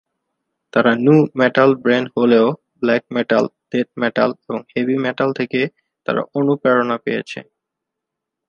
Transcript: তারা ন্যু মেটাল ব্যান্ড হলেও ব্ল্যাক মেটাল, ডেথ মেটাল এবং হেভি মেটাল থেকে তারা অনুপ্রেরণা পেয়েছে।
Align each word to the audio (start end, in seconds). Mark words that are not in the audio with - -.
তারা 0.73 0.91
ন্যু 0.97 1.15
মেটাল 1.39 1.69
ব্যান্ড 1.83 2.07
হলেও 2.15 2.47
ব্ল্যাক 2.79 3.03
মেটাল, 3.15 3.43
ডেথ 3.71 3.89
মেটাল 4.01 4.29
এবং 4.41 4.59
হেভি 4.71 4.95
মেটাল 5.05 5.29
থেকে 5.39 5.61
তারা 6.07 6.21
অনুপ্রেরণা 6.37 6.97
পেয়েছে। 7.05 7.39